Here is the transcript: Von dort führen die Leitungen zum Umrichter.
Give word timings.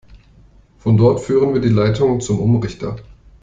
Von 0.79 0.97
dort 0.97 1.19
führen 1.21 1.61
die 1.61 1.69
Leitungen 1.69 2.21
zum 2.21 2.39
Umrichter. 2.39 2.95